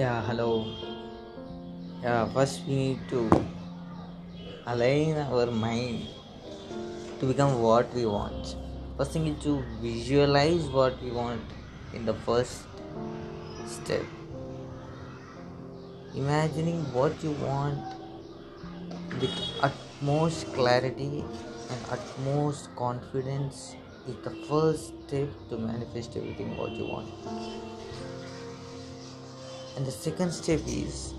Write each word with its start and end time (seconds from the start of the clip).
Yeah, 0.00 0.22
hello. 0.26 0.64
Yeah, 2.02 2.26
first 2.32 2.62
we 2.66 2.74
need 2.74 3.00
to 3.10 3.18
align 4.66 5.18
our 5.18 5.44
mind 5.64 6.06
to 7.18 7.26
become 7.26 7.60
what 7.60 7.92
we 7.92 8.06
want. 8.06 8.54
First 8.96 9.12
thing 9.12 9.26
is 9.26 9.42
to 9.42 9.62
visualize 9.82 10.70
what 10.76 11.02
we 11.02 11.10
want 11.10 11.52
in 11.92 12.06
the 12.06 12.14
first 12.28 12.62
step. 13.66 14.00
Imagining 16.14 16.80
what 16.94 17.22
you 17.22 17.32
want 17.32 17.84
with 19.20 19.38
utmost 19.60 20.50
clarity 20.54 21.22
and 21.68 21.78
utmost 21.98 22.74
confidence 22.74 23.76
is 24.08 24.16
the 24.24 24.34
first 24.48 24.94
step 25.06 25.28
to 25.50 25.58
manifest 25.58 26.16
everything 26.16 26.56
what 26.56 26.72
you 26.72 26.86
want. 26.86 27.79
And 29.76 29.86
the 29.86 29.90
second 29.90 30.32
step 30.32 30.60
is 30.66 31.14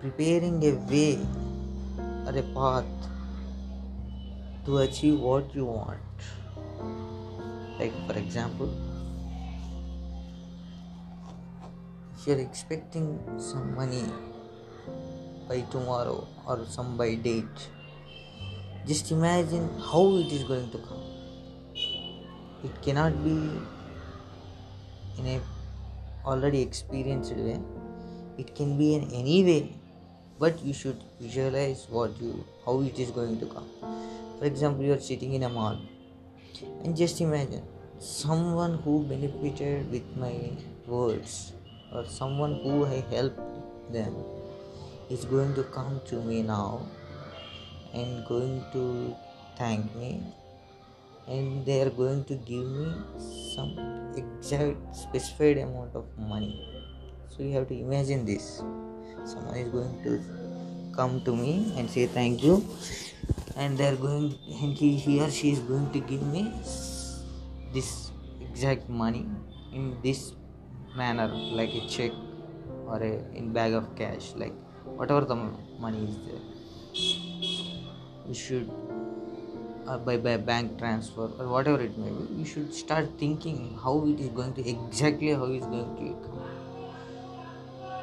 preparing 0.00 0.62
a 0.64 0.72
way 0.90 1.18
or 2.26 2.38
a 2.38 2.42
path 2.54 2.84
to 4.64 4.78
achieve 4.78 5.18
what 5.18 5.54
you 5.54 5.64
want. 5.64 5.98
Like, 7.78 7.92
for 8.06 8.16
example, 8.18 8.70
if 12.16 12.26
you're 12.26 12.38
expecting 12.38 13.18
some 13.38 13.74
money 13.74 14.04
by 15.48 15.62
tomorrow 15.72 16.26
or 16.46 16.64
some 16.66 16.96
by 16.96 17.14
date, 17.14 17.68
just 18.86 19.10
imagine 19.10 19.68
how 19.78 20.16
it 20.16 20.32
is 20.32 20.44
going 20.44 20.70
to 20.70 20.78
come. 20.78 21.09
It 22.62 22.82
cannot 22.82 23.24
be 23.24 23.36
in 25.18 25.26
a 25.26 25.40
already 26.26 26.60
experienced 26.60 27.32
way. 27.32 27.58
It 28.36 28.54
can 28.54 28.76
be 28.76 28.94
in 28.94 29.10
any 29.12 29.42
way, 29.44 29.72
but 30.38 30.62
you 30.62 30.74
should 30.74 31.02
visualize 31.18 31.86
what 31.88 32.20
you 32.20 32.44
how 32.64 32.80
it 32.80 32.98
is 32.98 33.10
going 33.10 33.40
to 33.40 33.46
come. 33.46 33.68
For 34.38 34.44
example, 34.44 34.84
you 34.84 34.92
are 34.92 35.00
sitting 35.00 35.32
in 35.34 35.42
a 35.44 35.48
mall 35.48 35.78
and 36.84 36.96
just 36.96 37.20
imagine 37.20 37.64
someone 37.98 38.78
who 38.84 39.04
benefited 39.04 39.90
with 39.90 40.16
my 40.16 40.34
words 40.86 41.52
or 41.92 42.04
someone 42.06 42.60
who 42.62 42.84
I 42.86 43.02
helped 43.10 43.92
them 43.92 44.14
is 45.08 45.24
going 45.24 45.54
to 45.54 45.64
come 45.64 46.00
to 46.06 46.16
me 46.16 46.42
now 46.42 46.86
and 47.92 48.24
going 48.26 48.64
to 48.72 49.16
thank 49.56 49.94
me 49.96 50.22
and 51.30 51.64
they 51.64 51.80
are 51.82 51.90
going 51.90 52.24
to 52.24 52.34
give 52.50 52.66
me 52.66 52.92
some 53.54 53.70
exact 54.16 54.96
specified 54.96 55.58
amount 55.58 55.94
of 55.94 56.06
money. 56.18 56.66
So 57.28 57.42
you 57.42 57.52
have 57.52 57.68
to 57.68 57.74
imagine 57.74 58.24
this. 58.26 58.62
Someone 59.24 59.56
is 59.56 59.68
going 59.70 60.02
to 60.04 60.12
come 60.96 61.20
to 61.22 61.36
me 61.36 61.72
and 61.76 61.88
say 61.88 62.06
thank 62.06 62.42
you 62.42 62.66
and 63.56 63.78
they 63.78 63.86
are 63.88 63.96
going 63.96 64.34
and 64.62 64.76
he, 64.76 64.96
he 64.96 65.20
or 65.20 65.30
she 65.30 65.52
is 65.52 65.60
going 65.60 65.90
to 65.92 66.00
give 66.00 66.22
me 66.22 66.52
this 67.72 68.10
exact 68.40 68.88
money 68.88 69.26
in 69.72 69.96
this 70.02 70.32
manner 70.96 71.28
like 71.28 71.70
a 71.70 71.86
check 71.88 72.10
or 72.86 72.96
a 72.96 73.12
in 73.34 73.52
bag 73.52 73.72
of 73.72 73.94
cash 73.94 74.32
like 74.34 74.54
whatever 74.84 75.20
the 75.24 75.36
money 75.78 76.04
is 76.10 76.16
there. 76.26 76.44
You 78.26 78.34
should 78.34 78.70
uh, 79.90 79.98
by 79.98 80.16
by 80.16 80.36
bank 80.36 80.78
transfer 80.78 81.26
or 81.38 81.46
whatever 81.52 81.80
it 81.86 81.96
may 82.02 82.10
be 82.16 82.24
you 82.40 82.46
should 82.50 82.74
start 82.80 83.08
thinking 83.22 83.56
how 83.84 83.94
it 84.10 84.20
is 84.26 84.28
going 84.40 84.52
to 84.58 84.66
exactly 84.72 85.32
how 85.42 85.44
it 85.44 85.56
is 85.62 85.66
going 85.76 85.96
to 86.00 86.10
come. 86.26 86.36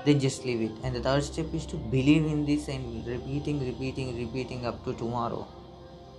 Then 0.05 0.19
just 0.19 0.45
leave 0.45 0.61
it. 0.61 0.71
And 0.83 0.95
the 0.95 1.01
third 1.01 1.23
step 1.23 1.53
is 1.53 1.65
to 1.71 1.77
believe 1.95 2.25
in 2.33 2.45
this 2.45 2.67
and 2.73 3.05
repeating 3.13 3.59
repeating 3.69 4.11
repeating 4.19 4.65
up 4.65 4.83
to 4.85 4.93
tomorrow. 4.93 5.45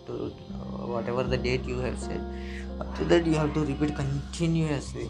To 0.07 0.13
uh, 0.15 0.87
whatever 0.95 1.23
the 1.23 1.37
date 1.37 1.65
you 1.65 1.79
have 1.81 1.99
said 1.99 2.23
up 2.81 2.95
to 2.99 3.05
that 3.13 3.27
you 3.27 3.35
have 3.35 3.53
to 3.55 3.65
repeat 3.71 3.95
continuously 3.97 5.09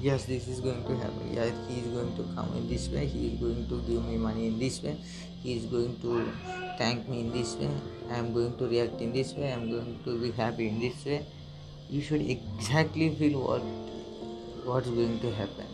yes 0.00 0.24
this 0.24 0.48
is 0.48 0.60
going 0.60 0.82
to 0.84 0.96
happen. 0.96 1.32
Yes 1.32 1.52
he 1.68 1.80
is 1.80 1.88
going 1.88 2.14
to 2.16 2.22
come 2.34 2.52
in 2.56 2.68
this 2.68 2.88
way. 2.88 3.06
He 3.06 3.28
is 3.28 3.40
going 3.40 3.68
to 3.68 3.80
give 3.88 4.04
me 4.04 4.16
money 4.16 4.46
in 4.46 4.58
this 4.58 4.82
way. 4.82 4.96
He 5.42 5.56
is 5.56 5.66
going 5.66 5.98
to 6.00 6.32
thank 6.78 7.08
me 7.08 7.20
in 7.20 7.32
this 7.32 7.56
way. 7.56 7.70
I 8.10 8.16
am 8.16 8.32
going 8.32 8.56
to 8.58 8.68
react 8.68 9.00
in 9.00 9.12
this 9.12 9.34
way. 9.34 9.48
I 9.48 9.56
am 9.56 9.70
going 9.70 9.98
to 10.04 10.18
be 10.20 10.30
happy 10.30 10.68
in 10.68 10.80
this 10.80 11.04
way. 11.04 11.26
You 11.88 12.00
should 12.00 12.22
exactly 12.22 13.14
feel 13.14 13.40
what 13.40 13.62
what's 14.64 14.88
going 14.88 15.20
to 15.20 15.32
happen. 15.32 15.66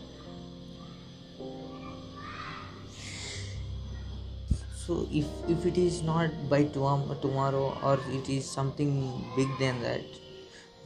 So 4.85 5.07
if 5.11 5.25
if 5.55 5.65
it 5.65 5.77
is 5.77 6.01
not 6.01 6.31
by 6.49 6.63
tomorrow 6.63 7.65
or 7.83 7.99
it 8.19 8.29
is 8.29 8.49
something 8.49 8.93
big 9.35 9.59
than 9.59 9.81
that 9.83 10.26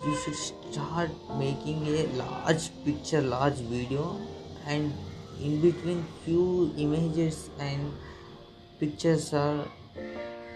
you 0.04 0.16
should 0.16 0.36
start 0.36 1.12
making 1.38 1.86
a 1.88 2.06
large 2.20 2.70
picture 2.84 3.22
large 3.22 3.60
video 3.74 4.20
and 4.66 4.94
in 5.40 5.62
between 5.62 6.04
few 6.26 6.74
images 6.78 7.50
and 7.60 7.92
pictures 8.80 9.32
are 9.34 9.66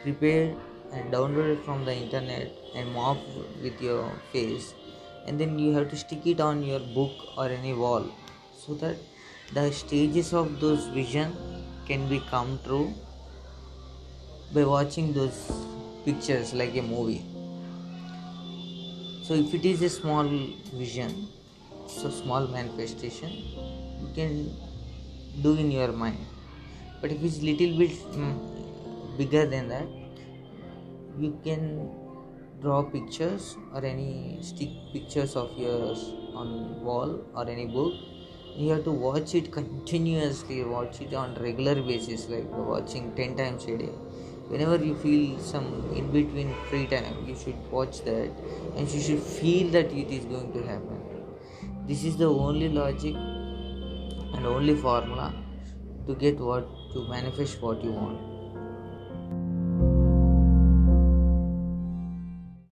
prepared 0.01 0.55
and 0.91 1.13
downloaded 1.13 1.63
from 1.63 1.85
the 1.85 1.93
internet 1.93 2.51
and 2.73 2.89
morphed 2.95 3.61
with 3.61 3.79
your 3.81 4.11
face. 4.31 4.73
And 5.27 5.39
then 5.39 5.59
you 5.59 5.73
have 5.73 5.89
to 5.89 5.97
stick 5.97 6.25
it 6.25 6.39
on 6.39 6.63
your 6.63 6.79
book 6.79 7.11
or 7.37 7.47
any 7.47 7.73
wall 7.73 8.05
so 8.55 8.73
that 8.75 8.95
the 9.53 9.71
stages 9.71 10.33
of 10.33 10.59
those 10.59 10.87
vision 10.87 11.35
can 11.87 12.07
be 12.07 12.19
come 12.31 12.59
true 12.63 12.93
by 14.53 14.63
watching 14.63 15.13
those 15.13 15.51
pictures 16.03 16.53
like 16.53 16.75
a 16.75 16.81
movie 16.81 17.34
so 19.25 19.33
if 19.33 19.53
it 19.57 19.65
is 19.65 19.81
a 19.81 19.89
small 19.89 20.27
vision 20.81 21.13
so 21.87 22.09
small 22.21 22.47
manifestation 22.55 23.31
you 24.01 24.09
can 24.13 24.33
do 25.41 25.55
in 25.55 25.71
your 25.71 25.91
mind. 25.91 26.17
But 27.01 27.11
if 27.11 27.23
it's 27.23 27.41
little 27.41 27.77
bit 27.77 27.91
mm, 27.91 29.17
bigger 29.17 29.45
than 29.45 29.67
that 29.69 29.87
you 31.19 31.39
can 31.43 31.91
draw 32.61 32.83
pictures 32.83 33.57
or 33.73 33.83
any 33.85 34.37
stick 34.41 34.69
pictures 34.93 35.35
of 35.35 35.57
yours 35.57 36.13
on 36.33 36.81
wall 36.83 37.21
or 37.35 37.47
any 37.49 37.65
book. 37.65 37.93
You 38.55 38.69
have 38.69 38.83
to 38.85 38.91
watch 38.91 39.35
it 39.35 39.51
continuously 39.51 40.63
watch 40.63 41.01
it 41.01 41.13
on 41.13 41.35
regular 41.35 41.75
basis 41.81 42.29
like 42.29 42.45
watching 42.49 43.13
10 43.15 43.35
times 43.35 43.65
a 43.65 43.77
day 43.77 43.89
whenever 44.49 44.77
you 44.83 44.95
feel 44.95 45.39
some 45.39 45.67
in 45.95 46.11
between 46.11 46.53
free 46.69 46.85
time 46.87 47.17
you 47.27 47.35
should 47.35 47.71
watch 47.71 48.01
that 48.03 48.29
and 48.75 48.89
you 48.89 49.01
should 49.01 49.21
feel 49.21 49.71
that 49.71 49.91
it 49.91 50.11
is 50.19 50.25
going 50.25 50.51
to 50.53 50.61
happen. 50.63 51.01
This 51.87 52.03
is 52.03 52.17
the 52.17 52.29
only 52.29 52.69
logic 52.69 53.15
and 53.15 54.45
only 54.45 54.75
formula 54.75 55.33
to 56.07 56.15
get 56.15 56.39
what 56.39 56.67
to 56.93 57.07
manifest 57.07 57.61
what 57.61 57.83
you 57.83 57.91
want 57.91 58.34